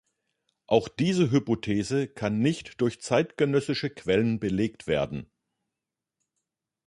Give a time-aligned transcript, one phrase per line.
[0.65, 5.29] Auch diese Hypothese kann nicht durch zeitgenössische Quellen belegt werden.